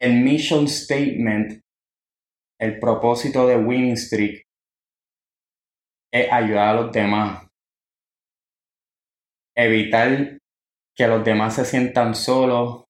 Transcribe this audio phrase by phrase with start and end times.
[0.00, 1.60] el mission statement,
[2.58, 4.42] el propósito de Winning Streak
[6.12, 7.46] es ayudar a los demás.
[9.54, 10.38] Evitar
[10.96, 12.84] que los demás se sientan solos,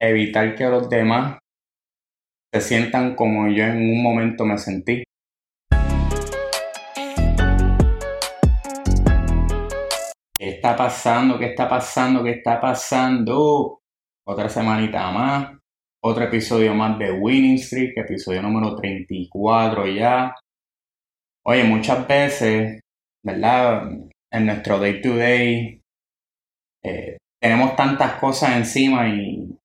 [0.00, 1.38] evitar que los demás
[2.52, 5.04] se sientan como yo en un momento me sentí.
[10.36, 11.38] ¿Qué está pasando?
[11.38, 12.24] ¿Qué está pasando?
[12.24, 13.80] ¿Qué está pasando?
[14.26, 15.56] Otra semanita más,
[16.02, 20.34] otro episodio más de Winning Streak, episodio número 34 ya.
[21.44, 22.80] Oye, muchas veces,
[23.24, 23.90] ¿verdad?
[24.32, 25.80] En nuestro day to day
[26.84, 29.58] eh, tenemos tantas cosas encima y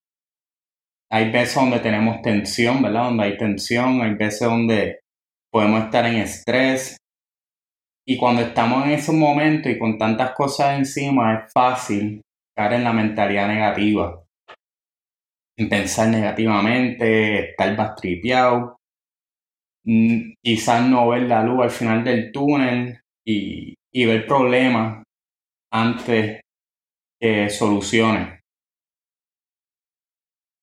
[1.11, 3.05] hay veces donde tenemos tensión, ¿verdad?
[3.05, 4.99] Donde hay tensión, hay veces donde
[5.51, 6.97] podemos estar en estrés.
[8.07, 12.21] Y cuando estamos en ese momento y con tantas cosas encima, es fácil
[12.55, 14.20] caer en la mentalidad negativa
[15.69, 18.77] pensar negativamente, estar más tripeado,
[19.85, 25.03] mm, quizás no ver la luz al final del túnel y, ver problemas
[25.71, 26.41] antes
[27.19, 28.39] que soluciones.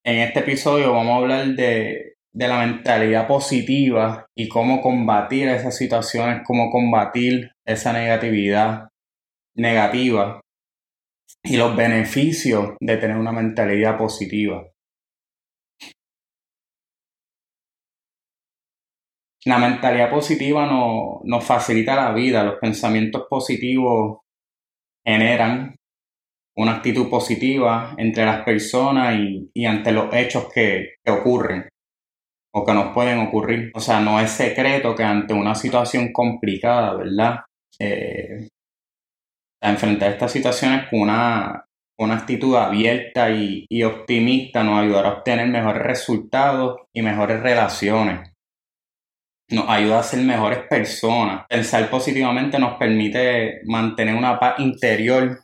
[0.05, 5.77] En este episodio vamos a hablar de, de la mentalidad positiva y cómo combatir esas
[5.77, 8.89] situaciones, cómo combatir esa negatividad
[9.55, 10.41] negativa
[11.43, 14.67] y los beneficios de tener una mentalidad positiva.
[19.49, 20.67] La mentalidad positiva
[21.25, 24.19] nos facilita la vida, los pensamientos positivos
[25.03, 25.75] generan
[26.55, 29.19] una actitud positiva entre las personas
[29.55, 31.67] y, ante los hechos que, ocurren
[32.53, 33.71] o que nos pueden ocurrir.
[33.75, 37.41] O sea, no es secreto que ante una situación complicada, ¿verdad?
[37.81, 38.49] Eh,
[39.63, 41.65] enfrentar estas situaciones con una,
[41.99, 48.29] una actitud abierta y, y optimista nos ayudará a obtener mejores resultados y mejores relaciones
[49.51, 51.47] nos ayuda a ser mejores personas.
[51.49, 55.41] Pensar positivamente nos permite mantener una paz interior,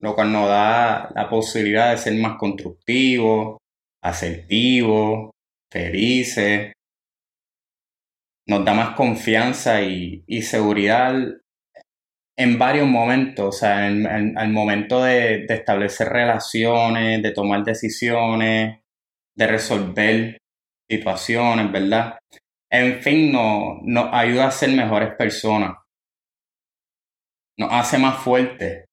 [0.00, 3.58] lo cual nos da la posibilidad de ser más constructivos,
[4.02, 5.30] asertivos,
[5.70, 6.72] felices.
[8.46, 11.14] Nos da más confianza y, seguridad
[12.36, 18.80] en varios momentos, o sea, en, el momento de, de establecer relaciones, de tomar decisiones,
[19.36, 20.38] de resolver
[20.88, 22.18] situaciones, ¿verdad?
[22.72, 25.76] En fin, nos, ayuda a ser mejores personas.
[27.58, 28.86] Nos hace más fuertes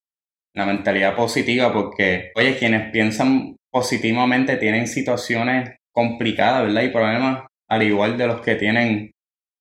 [0.54, 6.82] la mentalidad positiva porque, oye, quienes piensan positivamente tienen situaciones complicadas, ¿verdad?
[6.82, 9.12] Y problemas al igual de los que tienen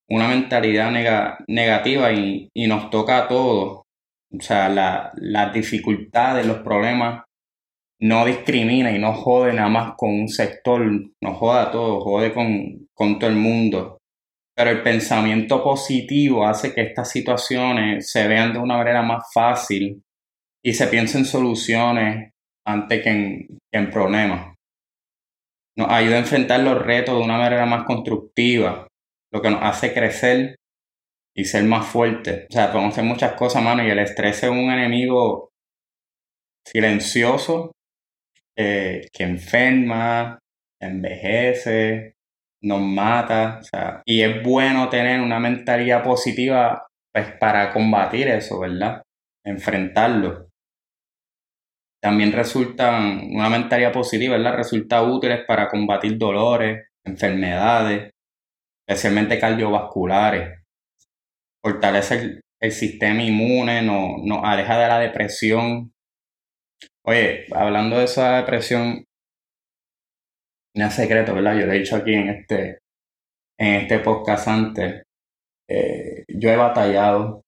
[0.09, 0.91] una mentalidad
[1.47, 3.83] negativa y, nos toca a todos.
[4.37, 7.23] O sea, la, las dificultades, los problemas
[8.01, 10.81] no discrimina y no jode nada más con un sector,
[11.21, 13.98] no jode a todos, jode con, con todo el mundo.
[14.59, 20.03] Pero el pensamiento positivo hace que estas situaciones se vean de una manera más fácil
[20.61, 22.33] y se piensen soluciones
[22.67, 24.53] antes que en, problemas.
[25.77, 28.85] Nos ayuda a enfrentar los retos de una manera más constructiva,
[29.31, 30.57] lo que nos hace crecer
[31.33, 32.47] y ser más fuertes.
[32.49, 35.51] O sea, podemos hacer muchas cosas, mano, y el estrés es un enemigo
[36.67, 37.71] silencioso
[38.57, 40.37] eh, que enferma,
[40.81, 42.15] envejece,
[42.61, 48.59] nos mata, o sea, y es bueno tener una mentalidad positiva pues para combatir eso,
[48.59, 49.01] ¿verdad?
[49.45, 50.49] Enfrentarlo.
[52.01, 54.55] También resultan, una mentalidad positiva, ¿verdad?
[54.57, 58.11] Resulta útiles para combatir dolores, enfermedades,
[58.87, 60.59] especialmente cardiovasculares.
[61.61, 65.91] Fortalece el, sistema inmune, nos, nos aleja de la depresión.
[67.05, 69.05] Oye, hablando de esa depresión,
[70.75, 71.57] no es secreto, ¿verdad?
[71.57, 72.79] Yo lo he dicho aquí en este,
[73.59, 75.03] en este podcast antes.
[75.69, 77.41] Eh, yo he batallado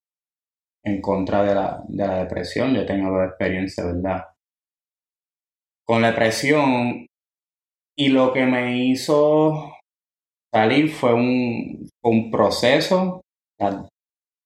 [0.84, 4.26] en contra de la, de la depresión, yo tengo la experiencia, ¿verdad?
[5.86, 7.08] Con la depresión
[7.98, 9.76] y lo que me hizo
[10.54, 13.22] salir fue un, un proceso.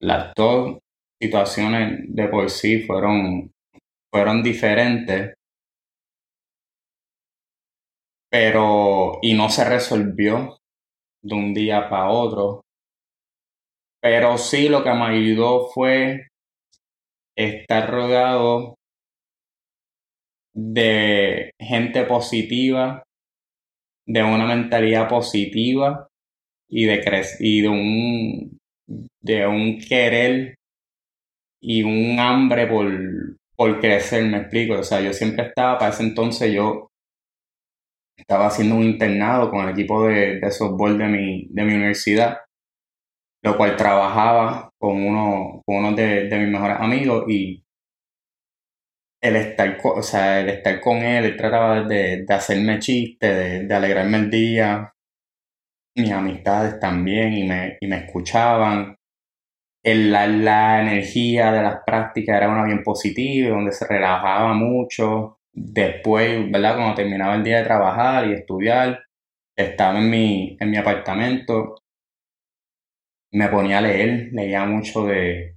[0.02, 0.80] las dos
[1.22, 3.52] situaciones de por sí fueron,
[4.12, 5.34] fueron diferentes
[8.30, 10.58] pero y no se resolvió
[11.24, 12.62] de un día para otro.
[14.02, 16.28] Pero sí lo que me ayudó fue
[17.38, 18.76] estar rodeado
[20.54, 23.04] de gente positiva,
[24.08, 26.08] de una mentalidad positiva
[26.70, 28.58] y de, y de un
[29.22, 30.56] de un querer
[31.62, 32.88] y un hambre por,
[33.56, 34.76] por crecer, me explico.
[34.80, 36.90] O sea, yo siempre estaba, para ese entonces yo
[38.18, 42.40] estaba haciendo un internado con el equipo de, de softball de mi, de mi universidad,
[43.44, 47.66] lo cual trabajaba con uno, con uno de, de mis mejores amigos y
[49.22, 53.76] el estar, o sea, el estar con él, él trataba de, de hacerme chistes, de,
[53.76, 54.94] alegrarme el día,
[55.96, 58.96] mis amistades también y me, y me escuchaban.
[59.84, 65.35] El, la, la, energía de las prácticas era una bien positiva, donde se relajaba mucho.
[65.56, 66.76] Después, ¿verdad?
[66.76, 69.06] Cuando terminaba el día de trabajar y estudiar,
[69.56, 71.76] estaba en mi, en mi apartamento,
[73.32, 75.56] me ponía a leer, leía mucho de,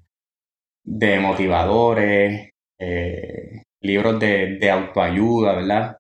[0.85, 5.99] de motivadores, eh, libros de, de, autoayuda, ¿verdad?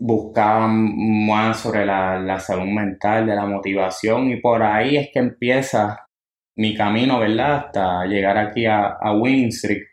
[0.00, 5.20] Buscaban más sobre la, la, salud mental, de la motivación, y por ahí es que
[5.20, 6.06] empieza
[6.56, 7.66] mi camino, ¿verdad?
[7.66, 9.12] Hasta llegar aquí a, a
[9.50, 9.84] Street.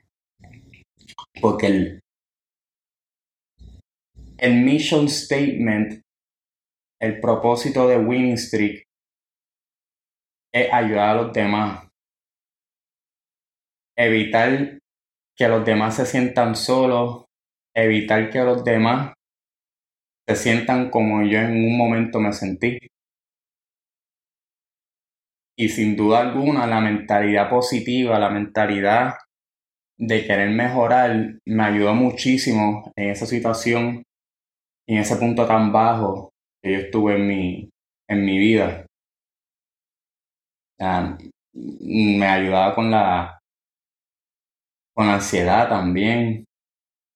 [1.41, 2.04] Porque el,
[4.37, 6.01] el mission statement,
[7.01, 8.83] el propósito de Winning Street
[10.53, 11.87] es ayudar a los demás.
[13.97, 14.79] Evitar
[15.37, 17.25] que los demás se sientan solos,
[17.73, 19.13] evitar que los demás
[20.27, 22.77] se sientan como yo en un momento me sentí.
[25.57, 29.15] Y sin duda alguna, la mentalidad positiva, la mentalidad
[29.97, 34.03] de querer mejorar, me ayudó muchísimo en esa situación
[34.87, 37.69] y en ese punto tan bajo que yo estuve en mi,
[38.09, 38.85] en mi vida.
[41.53, 43.39] me ayudaba con la,
[44.93, 46.45] con ansiedad también,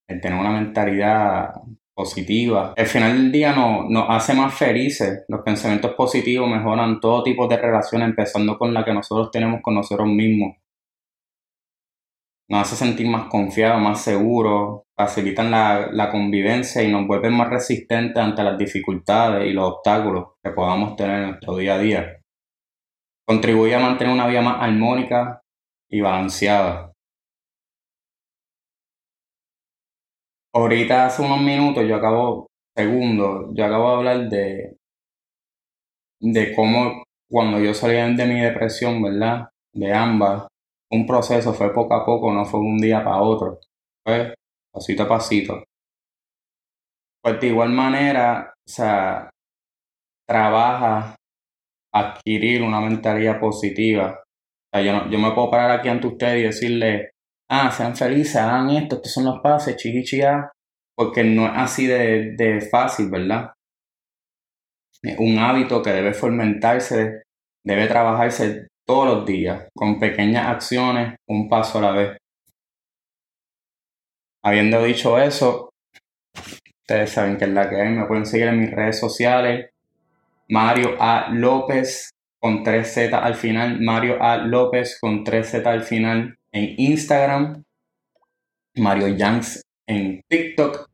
[0.08, 1.52] el tener una mentalidad
[1.94, 2.74] positiva.
[2.76, 5.24] Al final del día nos, nos hace más felices.
[5.28, 9.74] Los pensamientos positivos mejoran todo tipo de relaciones, empezando con la que nosotros tenemos con
[9.74, 10.56] nosotros mismos.
[12.50, 17.48] Nos hace sentir más confiados, más seguros, facilitan la, la convivencia y nos vuelven más
[17.48, 22.20] resistentes ante las dificultades y los obstáculos que podamos tener en nuestro día a día.
[23.24, 25.40] Contribuye a mantener una vida más armónica
[25.88, 26.90] y balanceada.
[30.52, 34.76] Ahorita hace unos minutos yo acabo, segundo, yo acabo de hablar de,
[36.20, 39.48] de cómo cuando yo salí de mi depresión, ¿verdad?
[39.72, 40.49] De ambas,
[40.92, 43.60] un proceso fue poco a poco, no fue un día para otro,
[44.04, 44.34] fue
[44.72, 45.64] pasito a pasito.
[47.22, 49.30] Pues de igual manera, o sea,
[50.26, 51.16] trabaja
[51.92, 54.22] adquirir una mentalidad positiva.
[54.22, 57.10] O sea, yo, no, yo me puedo parar aquí ante ustedes y decirle,
[57.50, 60.50] ah, sean felices, hagan esto, estos son los pases, chiquichia,
[60.96, 63.52] porque no es así de, de fácil, ¿verdad?
[65.02, 67.22] Es un hábito que debe fomentarse,
[67.64, 72.18] debe trabajarse todos los días, con pequeñas acciones, un paso a la vez.
[74.42, 75.70] Habiendo dicho eso,
[76.34, 79.70] ustedes saben que es la que hay, me pueden seguir en mis redes sociales,
[80.48, 81.28] Mario A.
[81.30, 82.10] López
[82.40, 84.38] con 3Z al final, Mario A.
[84.38, 87.62] López con 3Z al final en Instagram,
[88.74, 90.88] Mario Yanks en TikTok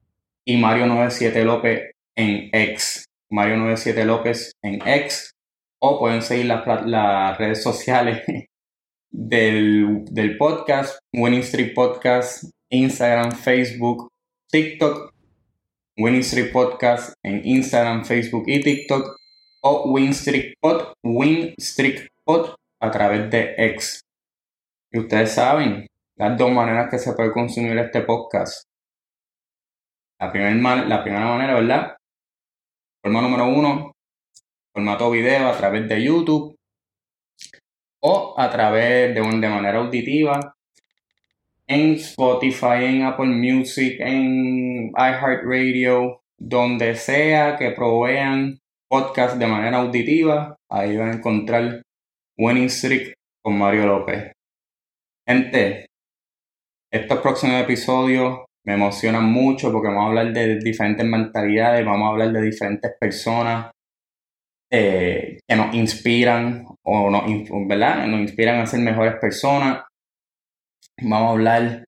[0.45, 3.07] y Mario 97 López en X.
[3.31, 5.36] Mario 97 López en X.
[5.79, 8.23] O pueden seguir las, redes sociales
[9.11, 14.09] del, del, podcast, Winning Street Podcast, Instagram, Facebook,
[14.51, 15.13] TikTok,
[15.99, 19.17] Winning Street Podcast en Instagram, Facebook y TikTok,
[19.63, 24.01] o Win Street Pod, Win Street Pod a través de X.
[24.93, 25.87] Y ustedes saben
[26.17, 28.65] las dos maneras que se puede consumir este podcast.
[30.19, 31.97] La, la primera manera, ¿verdad?
[33.03, 33.93] Forma número uno,
[34.77, 36.55] formato video a través de YouTube
[38.03, 40.55] o a través de, de manera auditiva
[41.67, 50.57] en Spotify, en Apple Music, en iHeartRadio, donde sea que provean podcast de manera auditiva,
[50.69, 51.83] ahí van a encontrar
[52.37, 54.33] Winning Streak con Mario López.
[55.27, 55.87] Gente,
[56.93, 62.11] estos próximos episodios me emocionan mucho porque vamos a hablar de diferentes mentalidades, vamos a
[62.11, 63.71] hablar de diferentes personas
[64.71, 67.25] eh, que nos inspiran o nos,
[67.69, 68.07] ¿verdad?
[68.07, 69.85] nos inspiran a ser mejores personas.
[71.01, 71.85] Vamos a hablar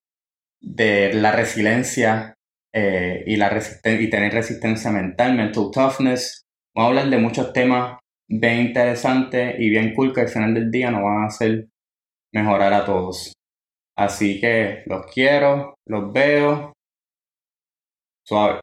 [0.60, 2.34] de la resiliencia
[2.74, 3.50] eh, y, la
[3.84, 6.42] y tener resistencia mental, mental toughness.
[6.74, 10.70] Vamos a hablar de muchos temas bien interesantes y bien cool que al final del
[10.70, 11.68] día nos van a hacer
[12.32, 13.32] mejorar a todos.
[13.96, 16.72] Así que los quiero, los veo.
[18.24, 18.60] Suave.